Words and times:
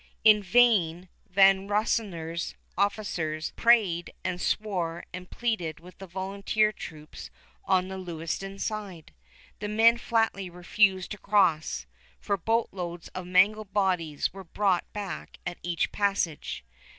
In 0.23 0.41
vain 0.41 1.09
Van 1.29 1.67
Rensselaer's 1.67 2.55
officers 2.75 3.51
prayed 3.55 4.11
and 4.23 4.41
swore 4.41 5.03
and 5.13 5.29
pleaded 5.29 5.79
with 5.79 5.99
the 5.99 6.07
volunteer 6.07 6.71
troops 6.71 7.29
on 7.65 7.87
the 7.87 7.99
Lewiston 7.99 8.57
side. 8.57 9.13
The 9.59 9.67
men 9.67 9.99
flatly 9.99 10.49
refused 10.49 11.11
to 11.11 11.19
cross; 11.19 11.85
for 12.19 12.35
boat 12.35 12.69
loads 12.71 13.09
of 13.09 13.27
mangled 13.27 13.73
bodies 13.73 14.33
were 14.33 14.43
brought 14.43 14.91
back 14.91 15.37
at 15.45 15.59
each 15.61 15.91
passage. 15.91 16.65